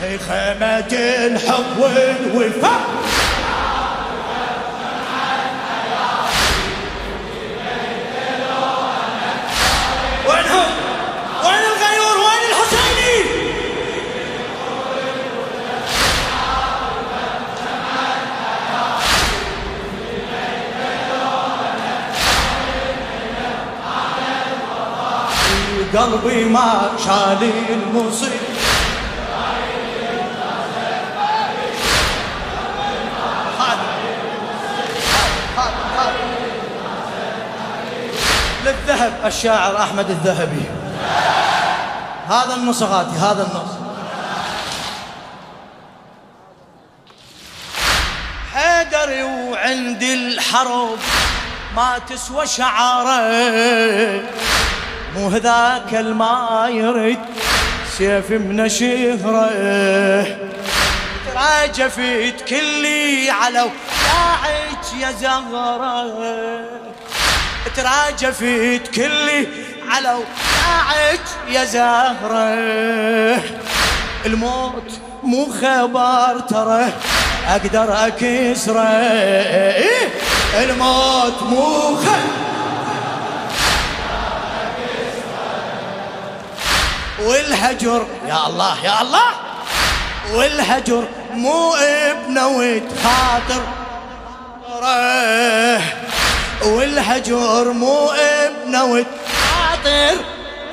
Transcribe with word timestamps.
خيمة 0.00 0.92
الحب 1.26 1.78
والوفاء؟ 2.34 2.80
وين 10.28 11.62
الغيور؟ 11.72 12.16
وين 12.18 12.42
الحسيني؟ 12.50 13.22
قلبي 25.94 26.44
ما 26.44 26.90
شال 27.04 27.50
المصيبة 27.70 28.45
للذهب 38.66 39.12
الشاعر 39.24 39.76
أحمد 39.76 40.10
الذهبي. 40.10 40.64
هذا 42.28 42.54
النص 42.54 42.82
غاتي 42.82 43.16
هذا 43.16 43.42
النص. 43.42 43.72
حيدري 48.54 49.22
وعندي 49.22 50.14
الحرب 50.14 50.98
ما 51.76 51.98
تسوى 51.98 52.46
شعاره 52.46 54.22
مو 55.16 55.28
هذاك 55.28 55.94
الما 55.94 56.68
يرد 56.70 57.24
سيف 57.98 58.30
من 58.30 58.68
شهره. 58.68 60.36
تراجفت 61.26 62.44
كلي 62.48 63.30
على 63.30 63.60
ولاعك 63.60 64.86
يا 65.00 65.12
زهره 67.66 67.72
تراجفت 67.76 68.94
كلي 68.94 69.48
على 69.88 70.08
ولاعك 70.08 71.20
يا 71.48 71.64
زهرة. 71.64 73.42
الموت 74.26 74.92
مو 75.22 75.46
خبر 75.52 76.40
ترى. 76.40 76.92
أقدر 77.48 78.06
أكسره؟ 78.06 78.82
الموت 80.62 81.42
مو 81.42 81.96
خبر 81.96 82.36
والهجر. 87.20 88.06
يا 88.28 88.46
الله 88.46 88.84
يا 88.84 89.02
الله. 89.02 89.30
والهجر 90.34 91.04
مو 91.32 91.74
ابنه 91.74 92.82
خاطر. 93.04 93.62
والهجر 96.96 97.72
مو 97.72 98.10
ابنه 98.10 99.04
خاطر 99.28 100.16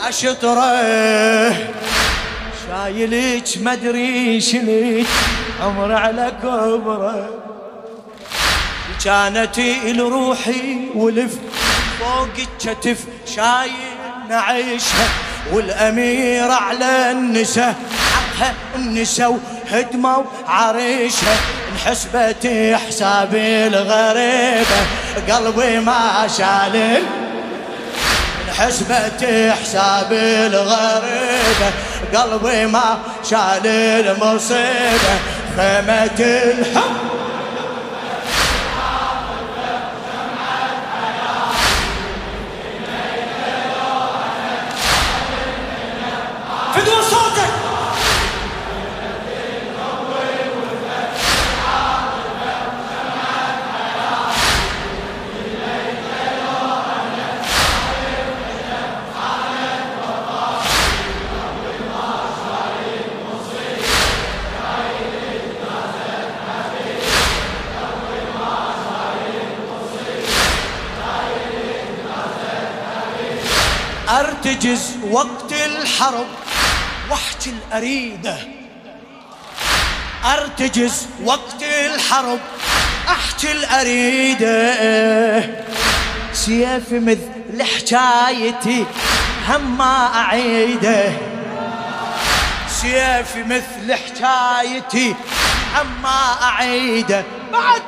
اشطره 0.08 1.50
شايلك 2.68 3.48
مدري 3.62 4.42
شليك 4.42 5.08
عمر 5.64 5.92
على 5.92 6.32
كبره. 6.44 7.30
كانت 9.04 9.60
لروحي 9.86 10.90
ولف. 10.96 11.36
فوق 12.00 12.28
الكتف 12.40 12.98
شايل 13.36 13.72
نعيشها 14.30 15.08
والأمير 15.54 16.52
على 16.52 17.12
النساء. 17.12 17.76
حقها 18.40 18.54
النساء 18.76 19.40
وهدموا 19.72 20.24
عريشها 20.48 21.36
انحسبت 21.74 22.48
حساب 22.88 23.36
الغريبة. 23.36 24.80
قلبي 25.30 25.80
ما 25.80 26.28
شال 26.38 27.04
انحسبت 28.50 29.54
حساب 29.62 30.14
الغريبة. 30.52 31.72
قلبي 32.16 32.66
ما 32.66 32.98
شال 33.30 33.68
المصيبة. 33.68 35.16
خيمة 35.58 36.20
الحب. 36.20 37.23
ارتجز 74.46 74.96
وقت 75.12 75.54
الحرب 75.54 76.26
واحكي 77.10 77.50
الأريدة. 77.50 78.38
أرتجز 80.26 81.08
وقت 81.24 81.64
الحرب 81.64 82.40
احكي 83.10 83.52
الأريدة. 83.52 84.64
سيف 86.34 86.92
مثل 86.92 87.64
حكايتي 87.64 88.86
هم 89.50 89.78
ما 89.78 90.16
أعيده. 90.16 91.12
سيف 92.82 93.38
مثل 93.38 93.94
حكايتي 93.94 95.16
ما 96.04 96.44
أعيده. 96.44 97.24
بعد 97.52 97.82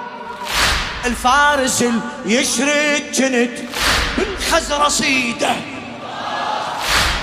الفارس 1.06 1.82
اللي 1.82 2.02
يشرد 2.26 3.12
جنت 3.12 3.60
بالخزر 4.18 4.90
صيده. 4.90 5.75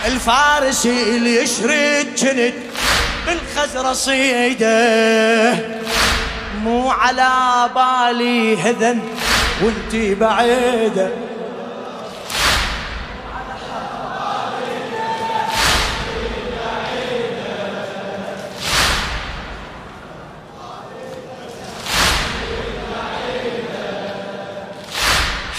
الفارس 0.07 0.87
اللي 0.87 1.43
يشرد 1.43 2.15
جند 2.15 2.55
بالخزر 3.27 3.93
صيده. 3.93 5.55
مو 6.63 6.91
على 6.91 7.71
بالي 7.75 8.57
هذن 8.57 9.01
وانتي 9.63 10.15
بعيده. 10.15 11.11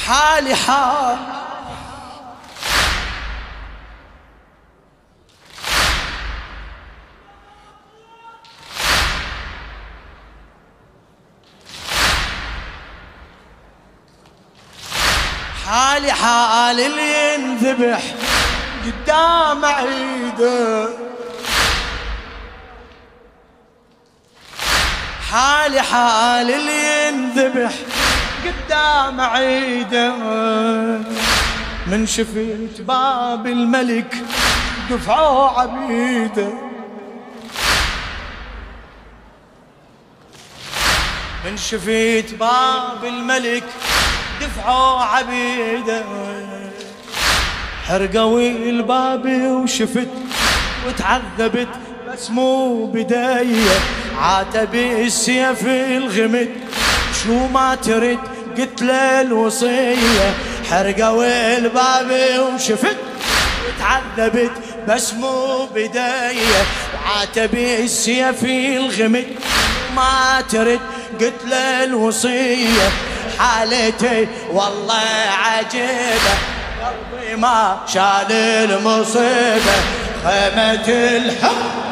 حالي 0.08 0.56
حال 0.56 1.18
حالي 15.68 16.12
حال 16.12 16.80
اللي 16.80 17.34
ينذبح 17.34 18.02
قدام 18.86 19.66
عيده. 19.66 20.90
حالي 25.32 25.82
حال 25.82 26.52
اللي 26.52 27.08
ينذبح 27.08 27.74
قدام 28.46 29.22
عيده. 29.22 30.16
من 31.88 32.06
شفت 32.08 32.82
باب 32.82 33.48
الملك 33.48 34.16
دفعوا 34.90 35.50
عبيده. 35.50 36.54
من 41.46 41.58
شفت 41.58 42.36
باب 42.40 43.06
الملك 43.06 43.64
دفعوا 44.58 45.02
عبيده. 45.02 46.04
حرقوا 47.88 48.40
الباب 48.40 49.26
وشفت 49.26 50.08
وتعذبت 50.88 51.68
بس 52.08 52.30
مو 52.30 52.86
بداية. 52.86 53.80
عاتب 54.20 54.76
السيف 54.76 55.66
الغمد 55.68 56.50
شو 57.24 57.48
ما 57.48 57.76
ترد 57.76 58.20
قلت 58.58 58.82
له 58.82 59.22
الوصية. 59.22 60.34
حرقوا 60.70 61.58
الباب 61.58 62.40
وشفت 62.40 62.98
وتعذبت 63.66 64.52
بس 64.88 65.14
مو 65.14 65.66
بداية. 65.76 66.62
وعاتبي 66.94 67.84
السيف 67.84 68.44
الغمد 68.44 69.28
ما 69.96 70.44
ترد 70.50 70.80
قلت 71.22 71.46
له 71.46 71.84
الوصية. 71.84 72.90
حالتي 73.40 74.28
والله 74.52 75.02
عجيبة. 75.44 76.34
قلبي 76.84 77.36
ما 77.36 77.78
شال 77.88 78.32
المصيبة. 78.32 79.76
خيمة 80.24 80.88
الحب. 80.88 81.83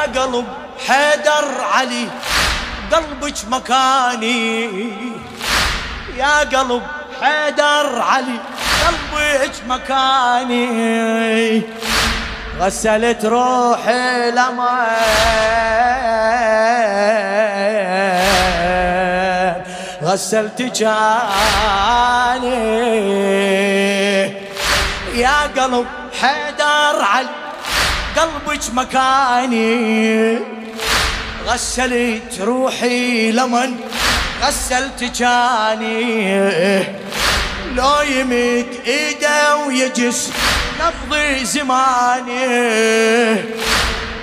قلب 0.00 0.46
حيدر 0.88 1.60
علي 1.72 2.08
قلبك 2.92 3.34
مكاني. 3.48 4.70
يا 6.16 6.38
قلب 6.38 6.82
حيدر 7.22 8.02
علي 8.02 8.38
قلبك 8.86 9.52
مكاني. 9.68 11.62
غسلت 12.60 13.24
روحي 13.24 14.30
لما 14.30 14.86
غسلت 20.02 20.62
جاني. 20.62 21.00
يا 25.14 25.40
قلب 25.56 25.86
حيدر 26.20 27.02
علي 27.02 27.28
قلبك 28.16 28.60
مكاني. 28.72 30.38
غسلت 31.46 32.40
روحي 32.40 33.32
لمن 33.32 33.76
غسلت 34.42 35.04
جاني. 35.04 36.80
لو 37.74 38.00
يمد 38.00 38.66
إيده 38.86 39.56
ويجس 39.56 40.30
نبضي 40.80 41.44
زماني. 41.44 43.32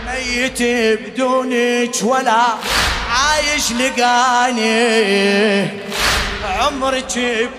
ميت 0.07 0.61
بدونك 0.61 1.95
ولا 2.03 2.43
عايش 3.11 3.71
لقاني. 3.71 4.77
عمرك 6.59 7.13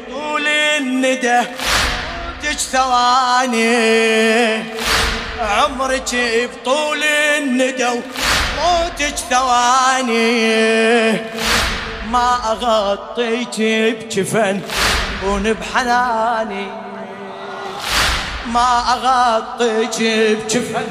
بطول 0.08 0.46
الندى 0.46 1.40
تج 2.42 2.56
ثواني. 2.72 3.68
عمرك 5.40 6.16
بطول 6.52 7.02
الندى 7.04 7.90
موتك 8.58 9.16
ثواني. 9.30 11.12
ما 12.10 12.38
أغطيك 12.52 13.60
بجفن 13.60 14.60
كون 15.20 15.52
بحناني 15.52 16.66
ما 18.46 18.82
أغطيك 18.92 20.02
بجفن 20.38 20.86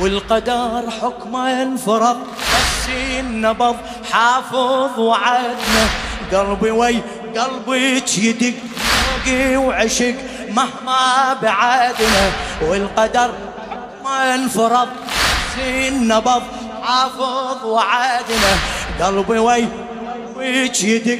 والقدر 0.00 0.90
حكمه 1.02 1.62
انفرض 1.62 2.18
بس 2.20 2.88
النبض 3.20 3.76
حافظ 4.12 4.98
وعدنا. 4.98 5.86
قلبي 6.32 6.70
وي 6.70 7.00
قلبك 7.36 8.18
يدق 8.18 8.54
وعشق. 9.58 10.14
مهما 10.56 11.36
بعدنا 11.42 12.24
والقدر 12.62 13.30
ما 14.04 14.34
انفرض 14.34 14.88
سين 15.54 16.08
نبض 16.08 16.42
حافظ 16.82 17.64
وعدنا 17.64 18.52
قلبي 19.00 19.38
وي 19.38 19.68
ويش 20.36 20.82
يدق 20.82 21.18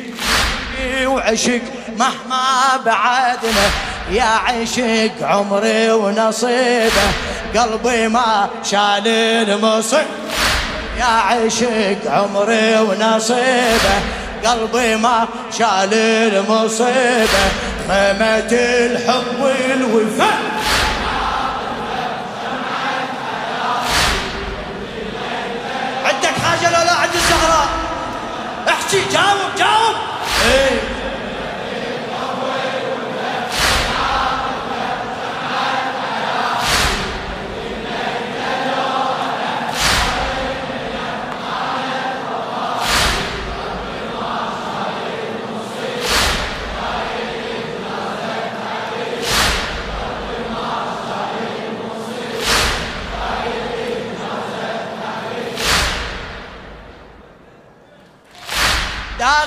وعشق 1.05 1.61
مهما 1.99 2.45
بعدنا. 2.85 3.67
يا 4.11 4.31
عشق 4.47 5.17
عمري 5.23 5.91
ونصيبه 5.91 7.07
قلبي 7.57 8.09
ما 8.09 8.49
شال 8.65 9.09
المصيب 9.49 10.07
يا 10.99 11.05
عشق 11.05 12.03
عمري 12.07 12.79
ونصيبه 12.79 13.97
قلبي 14.45 14.97
ما 14.97 15.27
شال 15.59 15.95
المصيبة. 16.35 17.45
خيمة 17.89 18.49
الحب 18.53 19.41
والوفاء 19.41 20.39
عندك 26.05 26.35
حاجة 26.45 26.71
لو 26.71 26.85
لا 26.85 26.93
عند 26.93 27.15
الزهراء؟ 27.15 27.69
احكي 28.69 28.97
جاوب 29.13 29.55
جاوب. 29.59 29.95
إيه. 30.45 30.81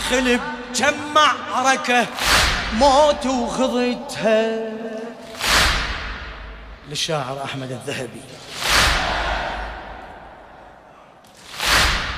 داخل 0.09 0.39
بكم 0.73 0.93
معركة 1.13 2.05
موت 2.73 3.25
وخضتها 3.25 4.59
للشاعر 6.89 7.41
أحمد 7.45 7.71
الذهبي. 7.71 8.21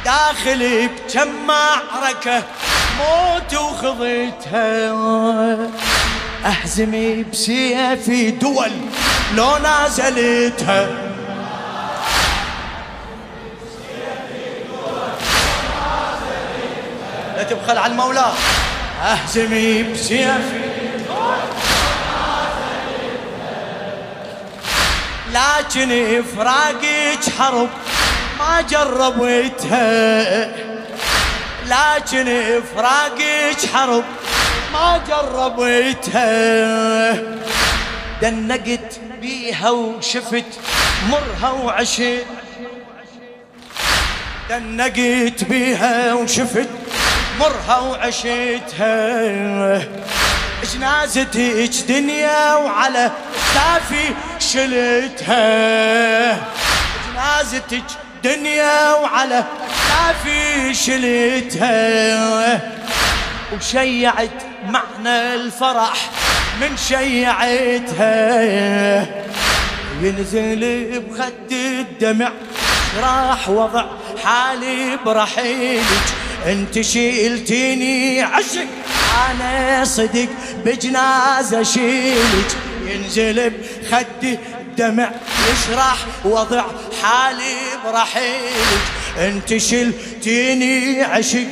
داخل 0.06 0.88
بكم 0.88 1.28
معركة 1.48 2.44
موت 2.98 3.54
وخضتها 3.54 4.92
أحزمي 6.46 7.24
بسيفي 7.24 8.32
دول 8.32 8.72
لو 9.36 9.58
نازلتها. 9.58 11.01
تبخل 17.62 17.78
على 17.78 17.92
المولى. 17.92 18.32
اهزمي 19.04 19.84
بسيفي 19.84 20.62
لكن 25.34 26.24
فراقك 26.38 27.20
حرب 27.40 27.70
ما 28.40 28.62
جربتها 28.62 29.82
لكن 31.68 32.62
فراقك 32.76 33.58
حرب 33.74 34.04
ما 34.74 35.02
جربتها 35.08 36.32
دنقت 38.22 39.00
بيها 39.22 39.70
وشفت 39.70 40.46
مرها 41.10 41.52
وعشت 41.52 42.26
دنقت 44.50 45.44
بيها 45.44 46.14
وشفت 46.14 46.70
مرها 47.42 47.80
وعشتها 47.80 48.92
جنازتك 50.74 51.86
دنيا 51.88 52.56
وعلى 52.56 53.12
كتافي 53.34 54.14
شلتها. 54.40 56.38
جنازتك 57.08 57.84
دنيا 58.24 58.94
وعلى 58.94 59.44
كتافي 59.74 60.74
شلتها. 60.74 62.62
وشيعت 63.54 64.44
معنى 64.66 65.34
الفرح 65.34 66.10
من 66.62 66.78
شيعتها. 66.78 68.22
ينزل 70.02 71.02
بخد 71.10 71.52
الدمع 71.52 72.32
راح 73.02 73.50
وضع 73.50 73.86
حالي 74.26 74.98
برحيلك. 75.06 76.21
انت 76.46 76.82
شيلتيني 76.82 78.22
عشق. 78.22 78.68
أنا 79.32 79.86
صدق 79.86 80.28
بجنازة 80.66 81.64
شيلك. 81.64 82.58
ينزل 82.88 83.50
بخدي 83.50 84.40
الدمع 84.62 85.12
يشرح 85.52 85.98
وضع 86.26 86.64
حالي 87.04 87.56
برحيلك. 87.86 88.82
انت 89.18 89.58
شلتيني 89.58 91.04
عشق. 91.04 91.48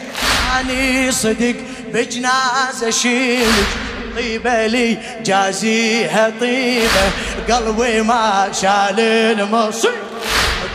اني 0.60 1.12
صدق 1.12 1.55
بجنازة 1.93 2.89
شيلك. 2.89 3.67
طيبة 4.15 4.67
لي 4.67 4.98
جازيها 5.25 6.34
طيبة 6.41 7.12
قلبي 7.50 8.01
ما 8.01 8.51
شال 8.62 9.00
المصيب. 9.00 10.08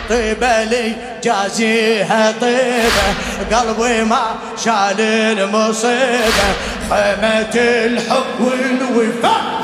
طيبة 0.09 0.65
لي 0.65 0.93
جازيها 1.25 2.35
طيبة. 2.41 3.57
قلبي 3.59 4.05
ما 4.05 4.23
شال 4.65 5.01
المصيبة. 5.01 6.49
خيمة 6.91 7.55
الحب 7.55 8.41
والوفاء. 8.41 9.64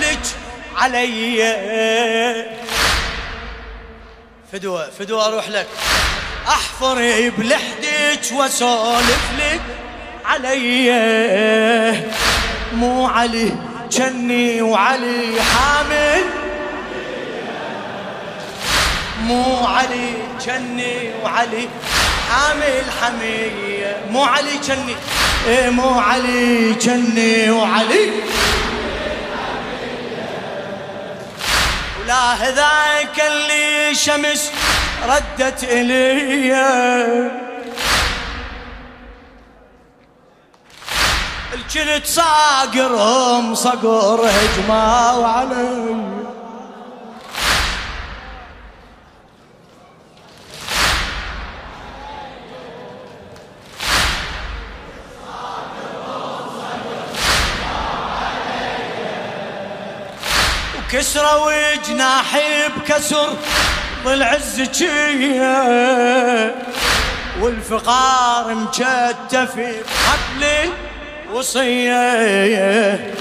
لك 0.00 0.18
علي. 0.76 2.46
فدوة 4.52 4.90
فدوة 4.98 5.28
أروح 5.28 5.48
لك. 5.48 5.66
أحفر 6.48 7.30
بلحدك 7.38 8.32
واسولف 8.32 9.24
لك 9.38 9.60
علي. 10.24 10.92
مو 12.72 13.06
علي 13.06 13.52
جني 13.90 14.62
وعلي 14.62 15.42
حامل. 15.42 16.24
مو 19.22 19.66
علي 19.66 20.14
جني 20.46 21.10
وعلي 21.22 21.68
حامل 22.30 22.84
حمية 23.00 23.96
مو 24.10 24.24
علي 24.24 24.58
جني 24.68 24.96
إيه 25.46 25.70
مو 25.70 25.98
علي 25.98 26.72
جني 26.72 27.50
وعلي. 27.50 28.10
ولا 32.02 32.32
هذاك 32.34 33.20
اللي 33.20 33.94
شمس 33.94 34.50
ردت 35.06 35.64
إلي. 35.64 37.30
الكل 41.54 42.06
صاقرهم 42.06 43.54
صقر 43.54 44.20
هجمة 44.26 45.18
وعلي. 45.18 46.21
كسرة 60.92 61.44
وجناحي 61.44 62.68
بكسر 62.76 63.36
بالعز 64.04 64.62
والفقار 67.40 68.54
مكتف 68.54 69.56
بحبل 69.56 70.70
وصية. 71.32 73.14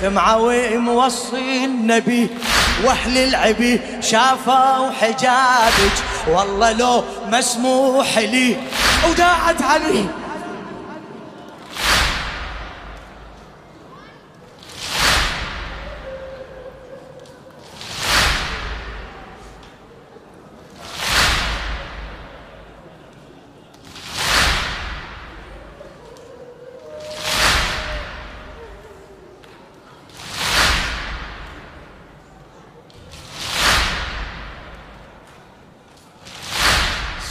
سمعوا 0.00 0.76
موصي 0.76 1.64
النبي 1.64 2.28
وأهل 2.84 3.18
العبي 3.18 3.80
شافوا 4.00 4.90
حجابك. 4.90 5.96
والله 6.28 6.72
لو 6.72 7.04
مسموح 7.26 8.18
لي 8.18 8.56
وداعت 9.10 9.62
عليه 9.62 10.23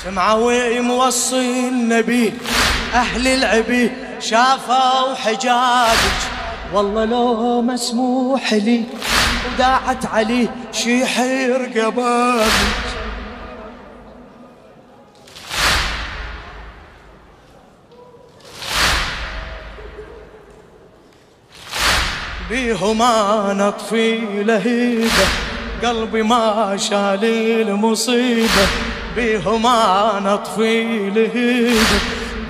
سمعوا 0.04 0.82
موصي 0.82 1.68
النبي 1.68 2.34
أهل 2.94 3.28
العبي 3.28 3.92
شافوا 4.20 5.14
حجابك. 5.16 6.20
والله 6.74 7.06
لو 7.06 7.62
مسموح 7.62 8.54
لي 8.54 8.84
وداعت 9.46 10.06
علي 10.06 10.50
شي 10.72 11.06
حير 11.06 11.72
قبابك 11.76 12.50
بيهما 22.50 23.54
نطفي 23.54 24.20
لهيبة 24.44 25.28
قلبي 25.84 26.24
ما 26.24 26.78
شال 26.78 27.26
المصيبة. 27.70 28.68
بيهما 29.16 30.20
نطفي 30.26 31.10
لهيب 31.10 31.88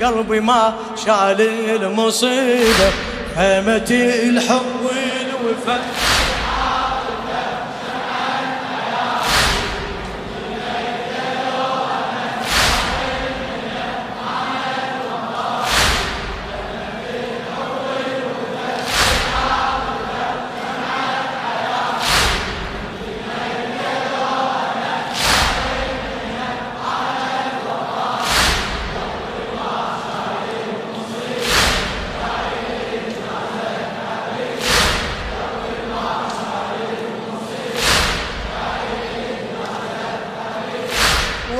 قلبي 0.01 0.39
ما 0.39 0.74
شال 1.05 1.41
المصيبة 1.84 2.89
خيمة 3.36 3.89
الحب 3.91 4.79
والوفاء. 4.84 6.12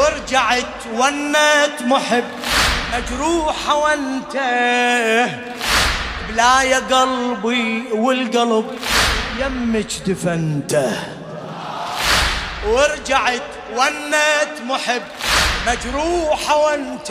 ورجعت 0.04 0.82
ونت 0.94 1.78
محب 1.82 2.24
مجروحة 2.94 3.76
وانت 3.76 4.34
بلا 6.30 6.62
يا 6.62 6.80
قلبي 6.80 7.84
والقلب 7.92 8.66
يمك 9.40 9.92
دفنته. 10.08 10.92
ورجعت 12.68 13.50
ونت 13.78 14.56
محب 14.68 15.02
مجروحة 15.68 16.56
وانت 16.58 17.10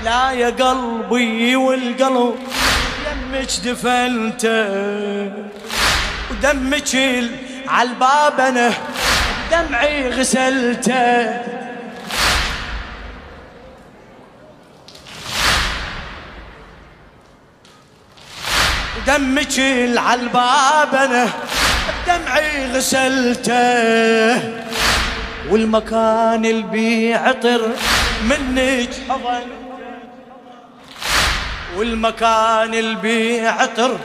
بلا 0.00 0.30
يا 0.30 0.50
قلبي 0.50 1.56
والقلب 1.56 2.38
يمك 3.06 3.50
دفنته. 3.64 5.32
ودمك 6.30 6.92
عالباب 7.68 8.40
أنا 8.40 8.72
دمعي 9.50 10.08
غسلته. 10.08 11.42
دمك 19.06 19.58
العالباب 19.58 20.94
أنا 20.94 21.28
دمعي 22.06 22.72
غسلته. 22.72 24.68
والمكان 25.50 26.44
اللي 26.44 26.62
بيعطر 26.62 27.68
منك 28.22 28.90
حضن 29.08 29.48
والمكان 31.76 32.74
اللي 32.74 32.94
بيعطر 32.94 33.98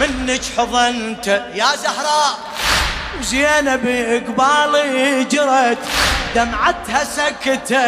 منك 0.00 0.40
حضنته. 0.58 1.36
يا 1.54 1.76
زهراء 1.76 2.38
وزينب 3.20 3.86
قبالي 4.28 5.24
جرت 5.24 5.78
دمعتها 6.34 7.04
سكتة. 7.04 7.78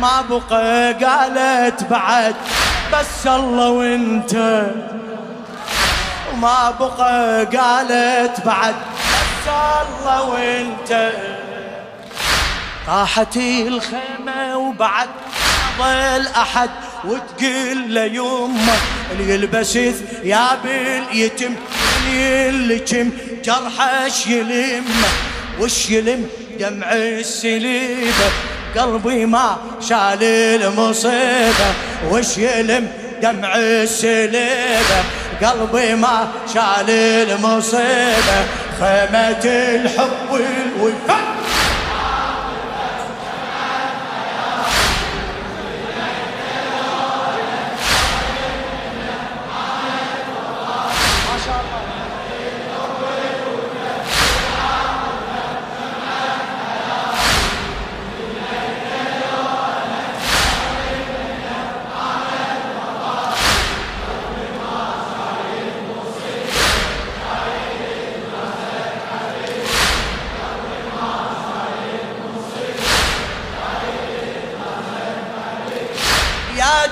ما 0.00 0.20
بقى 0.30 0.92
قالت 0.92 1.84
بعد 1.84 2.34
بس 2.92 3.26
الله 3.26 3.68
وإنت. 3.70 4.62
وما 6.32 6.70
بقى 6.80 7.44
قالت 7.44 8.40
بعد 8.46 8.74
بس 8.74 9.48
الله 9.48 10.22
وإنت. 10.22 11.10
طاحت 12.86 13.36
الخيمة 13.36 14.56
وبعد 14.56 15.08
ظل 15.78 16.26
أحد 16.36 16.70
وتقول 17.04 17.94
له 17.94 18.04
يمه 18.04 18.74
اللي 19.12 19.34
يلبس 19.34 19.72
ثياب 20.22 20.66
اليتم 20.66 21.54
اللي 22.12 22.78
كم 22.78 23.10
جرحش 23.44 24.26
يلم 24.26 24.84
وش 25.60 25.90
يلم؟ 25.90 26.26
دمع 26.60 26.92
السليبة 26.92 28.28
قلبي 28.78 29.26
ما 29.26 29.56
شال 29.88 30.22
المصيبة 30.62 31.68
وش 32.10 32.38
يلم؟ 32.38 32.88
دمع 33.22 33.56
السليبة 33.56 35.00
قلبي 35.42 35.94
ما 35.94 36.28
شال 36.54 36.90
المصيبة 37.30 38.38
خيمة 38.80 39.44
الحب 39.44 40.30
والوفاء. 40.30 41.33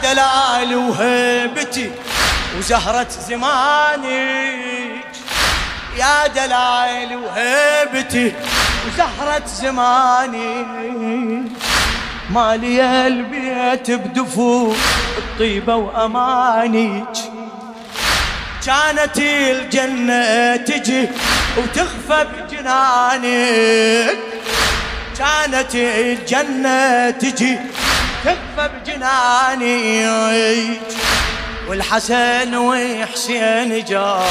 دلال 0.03 0.75
وهيبتي 0.77 1.91
وزهرة 2.59 3.09
زمانك 3.29 5.05
يا 5.97 6.27
دلال 6.27 7.17
وهيبتي 7.17 8.33
وزهرة 8.87 9.47
زماني. 9.47 10.67
مالي 12.31 13.07
البيت 13.07 13.91
بدفوف 13.91 14.77
الطيبة 15.19 15.75
وأمانك 15.75 17.17
كانت 18.67 19.19
الجنة 19.19 20.57
تجي 20.57 21.09
وتخفى 21.57 22.27
بجنانك. 22.33 24.19
كانت 25.19 25.75
الجنة 25.75 27.11
تجي 27.11 27.59
تكفى 28.25 28.65
بجناني 28.75 30.07
والحسن 31.69 32.55
وحسين 32.57 33.85
جاو 33.85 34.25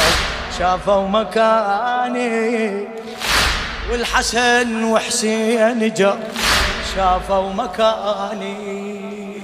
شافوا 0.59 1.07
مكاني. 1.07 2.87
والحسن 3.91 4.83
وحسين 4.83 5.93
جاو 5.93 6.17
شافوا 6.95 7.53
مكاني. 7.53 9.41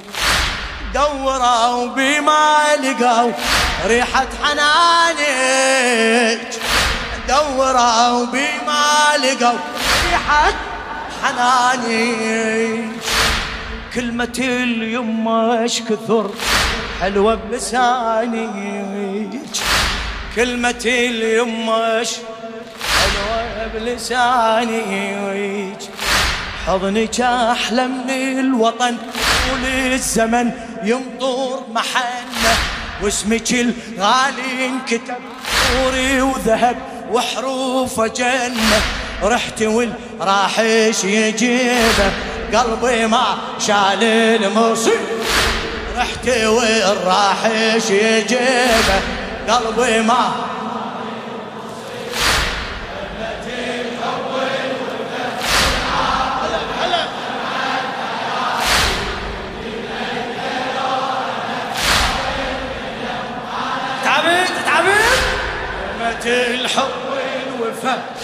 دوروا 0.93 1.87
بما 1.87 2.65
لقوا 2.83 3.31
ريحة 3.85 4.27
حنانك 4.43 5.27
دوروا 7.27 8.25
بما 8.25 9.17
لقوا 9.17 9.59
ريحة 10.05 10.53
حنانك 11.23 13.16
كلمة 13.97 14.37
اليمة 14.39 15.65
اش 15.65 15.81
كثر 15.81 16.31
حلوة 17.01 17.35
بلساني. 17.35 18.49
كلمة 20.35 20.83
اليمة 20.85 22.01
اش 22.01 22.11
حلوة 22.97 23.67
بلساني. 23.73 25.73
حضنك 26.67 27.21
أحلى 27.21 27.87
من 27.87 28.39
الوطن 28.39 28.97
وللزمن 29.53 30.51
يمطر 30.83 31.59
محنة 31.73 32.53
واسمك 33.03 33.51
الغالي 33.51 34.65
انكتب 34.65 35.15
نوري 35.75 36.21
وذهب 36.21 36.77
وحروف 37.11 38.01
جنة 38.01 38.81
رحت 39.23 39.61
والراحش 39.61 41.03
يجيبه؟ 41.03 42.11
قلبي 42.53 43.07
ما 43.07 43.37
شال 43.59 44.03
المصيب 44.03 44.99
رحت 45.97 46.27
والراحش 46.27 47.89
يجيبه؟ 47.89 49.01
قلبي 49.47 50.01
ما 50.01 50.47
الحب 66.27 66.91
والوفاء 67.59 68.15